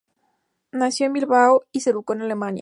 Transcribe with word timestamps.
Nació 0.71 1.05
en 1.05 1.13
Bilbao 1.13 1.61
y 1.71 1.81
se 1.81 1.91
educó 1.91 2.13
en 2.13 2.23
Alemania. 2.23 2.59